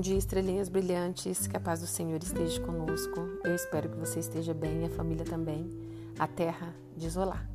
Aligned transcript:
dia, 0.00 0.18
estrelinhas 0.18 0.68
brilhantes, 0.68 1.46
que 1.46 1.56
a 1.56 1.60
paz 1.60 1.78
do 1.80 1.86
Senhor 1.86 2.20
esteja 2.20 2.60
conosco. 2.60 3.20
Eu 3.44 3.54
espero 3.54 3.88
que 3.88 3.96
você 3.96 4.18
esteja 4.18 4.52
bem, 4.52 4.84
a 4.84 4.90
família 4.90 5.24
também. 5.24 5.70
A 6.18 6.26
terra 6.26 6.74
de 6.96 7.06
isolar. 7.06 7.48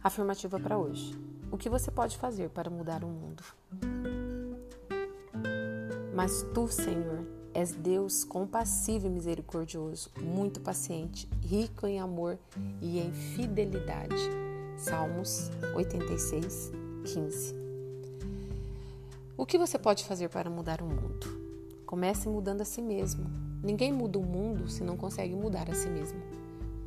Afirmativa 0.00 0.60
para 0.60 0.78
hoje. 0.78 1.18
O 1.50 1.58
que 1.58 1.68
você 1.68 1.90
pode 1.90 2.16
fazer 2.16 2.50
para 2.50 2.70
mudar 2.70 3.02
o 3.02 3.08
mundo? 3.08 3.42
Mas 6.14 6.46
tu, 6.54 6.68
Senhor, 6.68 7.26
és 7.52 7.72
Deus 7.72 8.22
compassivo 8.22 9.08
e 9.08 9.10
misericordioso, 9.10 10.08
muito 10.20 10.60
paciente, 10.60 11.28
rico 11.42 11.84
em 11.84 11.98
amor 11.98 12.38
e 12.80 13.00
em 13.00 13.12
fidelidade. 13.12 14.30
Salmos 14.78 15.50
86, 15.74 16.70
15. 17.12 17.54
O 19.36 19.44
que 19.44 19.58
você 19.58 19.76
pode 19.80 20.04
fazer 20.04 20.28
para 20.28 20.48
mudar 20.48 20.80
o 20.80 20.86
mundo? 20.86 21.51
Comece 21.92 22.26
mudando 22.26 22.62
a 22.62 22.64
si 22.64 22.80
mesmo. 22.80 23.26
Ninguém 23.62 23.92
muda 23.92 24.18
o 24.18 24.24
mundo 24.24 24.66
se 24.66 24.82
não 24.82 24.96
consegue 24.96 25.34
mudar 25.34 25.68
a 25.68 25.74
si 25.74 25.90
mesmo. 25.90 26.18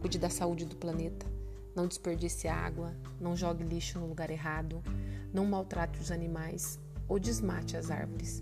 Cuide 0.02 0.18
da 0.18 0.31
saúde 0.31 0.66
do 0.66 0.76
planeta. 0.76 1.28
Não 1.76 1.86
desperdice 1.86 2.48
água, 2.48 2.91
não 3.22 3.36
jogue 3.36 3.64
lixo 3.64 4.00
no 4.00 4.08
lugar 4.08 4.31
errado, 4.31 4.81
não 5.31 5.45
maltrate 5.45 6.00
os 6.00 6.09
animais 6.09 6.80
ou 7.08 7.20
desmate 7.20 7.78
as 7.78 7.91
árvores. 7.91 8.41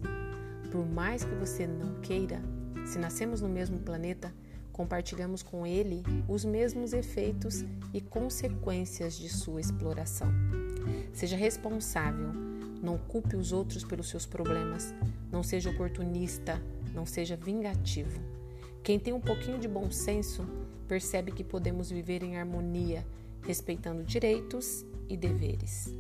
Por 0.72 0.86
mais 0.86 1.26
que 1.26 1.36
você 1.36 1.68
não 1.68 2.00
queira, 2.00 2.42
se 2.86 2.98
nascemos 2.98 3.42
no 3.42 3.50
mesmo 3.50 3.80
planeta, 3.80 4.34
compartilhamos 4.72 5.44
com 5.44 5.68
ele 5.68 6.02
os 6.30 6.46
mesmos 6.46 6.94
efeitos 6.94 7.66
e 7.94 8.00
consequências 8.00 9.16
de 9.16 9.28
sua 9.28 9.60
exploração. 9.60 10.30
Seja 11.12 11.36
responsável 11.36 12.53
não 12.84 12.98
culpe 12.98 13.38
os 13.38 13.54
outros 13.54 13.84
pelos 13.84 14.10
seus 14.10 14.26
problemas. 14.26 14.94
Não 15.32 15.42
seja 15.42 15.70
oportunista. 15.70 16.62
Não 16.94 17.06
seja 17.06 17.36
vingativo. 17.36 18.22
Quem 18.84 19.00
tem 19.00 19.14
um 19.14 19.22
pouquinho 19.22 19.58
de 19.58 19.68
bom 19.68 19.90
senso 19.90 20.46
percebe 20.88 21.32
que 21.32 21.44
podemos 21.44 21.90
viver 21.90 22.22
em 22.22 22.38
harmonia, 22.38 23.06
respeitando 23.42 24.04
direitos 24.04 24.86
e 25.10 25.16
deveres. 25.16 25.96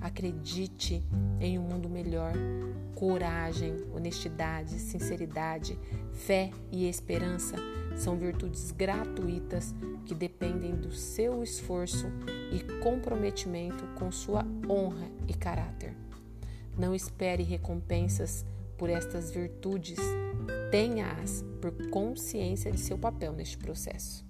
Acredite 0.00 1.02
em 1.38 1.58
um 1.58 1.62
mundo 1.62 1.88
melhor. 1.88 2.32
Coragem, 2.94 3.76
honestidade, 3.94 4.78
sinceridade, 4.78 5.78
fé 6.12 6.50
e 6.72 6.88
esperança 6.88 7.56
são 7.96 8.16
virtudes 8.16 8.70
gratuitas 8.70 9.74
que 10.06 10.14
dependem 10.14 10.74
do 10.74 10.92
seu 10.92 11.42
esforço 11.42 12.06
e 12.50 12.60
comprometimento 12.80 13.84
com 13.98 14.10
sua 14.10 14.44
honra 14.68 15.10
e 15.28 15.34
caráter. 15.34 15.94
Não 16.76 16.94
espere 16.94 17.42
recompensas 17.42 18.44
por 18.78 18.88
estas 18.88 19.30
virtudes, 19.30 19.98
tenha-as 20.70 21.44
por 21.60 21.90
consciência 21.90 22.72
de 22.72 22.80
seu 22.80 22.98
papel 22.98 23.32
neste 23.32 23.58
processo. 23.58 24.24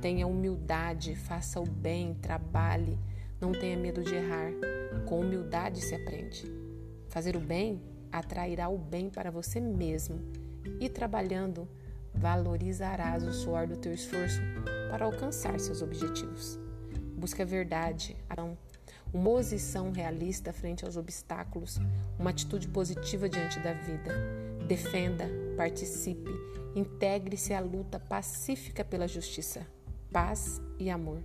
Tenha 0.00 0.26
humildade, 0.26 1.14
faça 1.14 1.60
o 1.60 1.68
bem, 1.68 2.14
trabalhe, 2.14 2.98
não 3.40 3.52
tenha 3.52 3.76
medo 3.76 4.02
de 4.02 4.14
errar. 4.14 4.52
Com 5.06 5.20
humildade 5.20 5.80
se 5.80 5.94
aprende. 5.94 6.50
Fazer 7.08 7.36
o 7.36 7.40
bem 7.40 7.82
atrairá 8.10 8.68
o 8.68 8.78
bem 8.78 9.10
para 9.10 9.30
você 9.30 9.60
mesmo 9.60 10.20
e 10.80 10.88
trabalhando 10.88 11.68
valorizarás 12.14 13.24
o 13.24 13.32
suor 13.32 13.66
do 13.66 13.76
teu 13.76 13.92
esforço 13.92 14.40
para 14.90 15.04
alcançar 15.04 15.58
seus 15.58 15.82
objetivos. 15.82 16.58
Busque 17.16 17.42
a 17.42 17.44
verdade, 17.44 18.16
a 18.28 18.40
uma 19.14 19.30
posição 19.30 19.92
realista 19.92 20.52
frente 20.52 20.84
aos 20.84 20.96
obstáculos, 20.96 21.78
uma 22.18 22.30
atitude 22.30 22.66
positiva 22.66 23.28
diante 23.28 23.60
da 23.60 23.72
vida. 23.72 24.12
Defenda, 24.66 25.24
participe, 25.56 26.32
integre-se 26.74 27.54
à 27.54 27.60
luta 27.60 28.00
pacífica 28.00 28.84
pela 28.84 29.06
justiça, 29.06 29.64
paz 30.12 30.60
e 30.80 30.90
amor. 30.90 31.22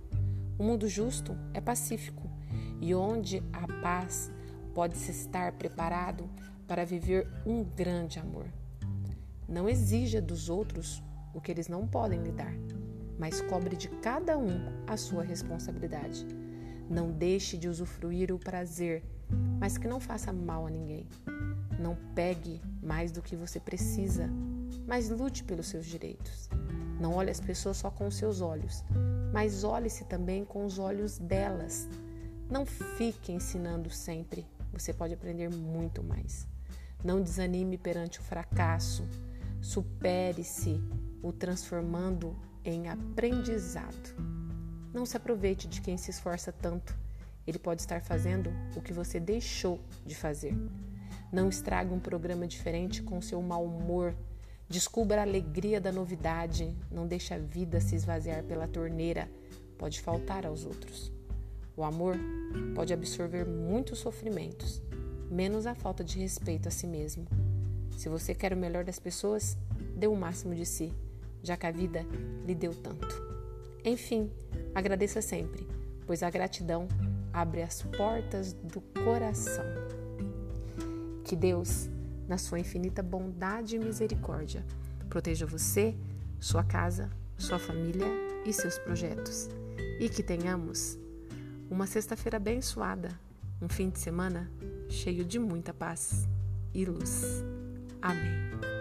O 0.56 0.62
mundo 0.62 0.88
justo 0.88 1.36
é 1.52 1.60
pacífico 1.60 2.30
e 2.80 2.94
onde 2.94 3.42
a 3.52 3.66
paz 3.82 4.30
pode-se 4.72 5.10
estar 5.10 5.52
preparado 5.52 6.30
para 6.68 6.84
viver 6.84 7.26
um 7.44 7.64
grande 7.64 8.20
amor. 8.20 8.46
Não 9.48 9.68
exija 9.68 10.22
dos 10.22 10.48
outros 10.48 11.02
o 11.34 11.40
que 11.40 11.50
eles 11.50 11.66
não 11.66 11.88
podem 11.88 12.22
lhe 12.22 12.30
dar, 12.30 12.54
mas 13.18 13.40
cobre 13.40 13.74
de 13.74 13.88
cada 13.88 14.38
um 14.38 14.84
a 14.86 14.96
sua 14.96 15.24
responsabilidade. 15.24 16.24
Não 16.90 17.12
deixe 17.12 17.56
de 17.56 17.68
usufruir 17.68 18.32
o 18.32 18.38
prazer, 18.38 19.04
mas 19.60 19.78
que 19.78 19.86
não 19.86 20.00
faça 20.00 20.32
mal 20.32 20.66
a 20.66 20.70
ninguém. 20.70 21.06
Não 21.78 21.96
pegue 22.16 22.60
mais 22.82 23.12
do 23.12 23.22
que 23.22 23.36
você 23.36 23.60
precisa, 23.60 24.28
mas 24.88 25.08
lute 25.08 25.44
pelos 25.44 25.68
seus 25.68 25.86
direitos. 25.86 26.50
Não 27.00 27.14
olhe 27.14 27.30
as 27.30 27.38
pessoas 27.38 27.76
só 27.76 27.92
com 27.92 28.08
os 28.08 28.16
seus 28.16 28.40
olhos, 28.40 28.82
mas 29.32 29.62
olhe-se 29.62 30.04
também 30.04 30.44
com 30.44 30.64
os 30.64 30.80
olhos 30.80 31.16
delas. 31.16 31.88
Não 32.50 32.66
fique 32.66 33.30
ensinando 33.30 33.88
sempre, 33.88 34.44
você 34.72 34.92
pode 34.92 35.14
aprender 35.14 35.48
muito 35.48 36.02
mais. 36.02 36.44
Não 37.04 37.22
desanime 37.22 37.78
perante 37.78 38.18
o 38.18 38.22
fracasso, 38.24 39.08
supere-se, 39.60 40.82
o 41.22 41.32
transformando 41.32 42.36
em 42.64 42.88
aprendizado. 42.88 44.39
Não 44.92 45.06
se 45.06 45.16
aproveite 45.16 45.68
de 45.68 45.80
quem 45.80 45.96
se 45.96 46.10
esforça 46.10 46.52
tanto. 46.52 46.96
Ele 47.46 47.58
pode 47.58 47.80
estar 47.80 48.00
fazendo 48.02 48.50
o 48.76 48.82
que 48.82 48.92
você 48.92 49.18
deixou 49.18 49.80
de 50.04 50.14
fazer. 50.14 50.56
Não 51.32 51.48
estrague 51.48 51.92
um 51.92 52.00
programa 52.00 52.46
diferente 52.46 53.02
com 53.02 53.20
seu 53.20 53.40
mau 53.40 53.64
humor. 53.64 54.14
Descubra 54.68 55.20
a 55.20 55.24
alegria 55.24 55.80
da 55.80 55.92
novidade. 55.92 56.76
Não 56.90 57.06
deixe 57.06 57.32
a 57.32 57.38
vida 57.38 57.80
se 57.80 57.94
esvaziar 57.94 58.42
pela 58.44 58.66
torneira. 58.66 59.30
Pode 59.78 60.00
faltar 60.00 60.44
aos 60.44 60.64
outros. 60.64 61.12
O 61.76 61.84
amor 61.84 62.16
pode 62.74 62.92
absorver 62.92 63.46
muitos 63.46 64.00
sofrimentos, 64.00 64.82
menos 65.30 65.66
a 65.66 65.74
falta 65.74 66.04
de 66.04 66.18
respeito 66.18 66.68
a 66.68 66.70
si 66.70 66.86
mesmo. 66.86 67.26
Se 67.96 68.08
você 68.08 68.34
quer 68.34 68.52
o 68.52 68.56
melhor 68.56 68.84
das 68.84 68.98
pessoas, 68.98 69.56
dê 69.96 70.06
o 70.06 70.16
máximo 70.16 70.54
de 70.54 70.66
si, 70.66 70.92
já 71.42 71.56
que 71.56 71.66
a 71.66 71.70
vida 71.70 72.04
lhe 72.44 72.54
deu 72.54 72.74
tanto. 72.74 73.08
Enfim, 73.84 74.30
agradeça 74.74 75.20
sempre, 75.20 75.66
pois 76.06 76.22
a 76.22 76.30
gratidão 76.30 76.88
abre 77.32 77.62
as 77.62 77.82
portas 77.82 78.52
do 78.52 78.80
coração. 79.04 79.64
Que 81.24 81.36
Deus, 81.36 81.88
na 82.28 82.38
sua 82.38 82.58
infinita 82.58 83.02
bondade 83.02 83.76
e 83.76 83.78
misericórdia, 83.78 84.64
proteja 85.08 85.46
você, 85.46 85.94
sua 86.38 86.64
casa, 86.64 87.10
sua 87.36 87.58
família 87.58 88.06
e 88.44 88.52
seus 88.52 88.78
projetos. 88.78 89.48
E 90.00 90.08
que 90.08 90.22
tenhamos 90.22 90.98
uma 91.70 91.86
sexta-feira 91.86 92.38
abençoada, 92.38 93.10
um 93.62 93.68
fim 93.68 93.90
de 93.90 93.98
semana 93.98 94.50
cheio 94.88 95.24
de 95.24 95.38
muita 95.38 95.72
paz 95.72 96.26
e 96.74 96.84
luz. 96.84 97.44
Amém. 98.02 98.79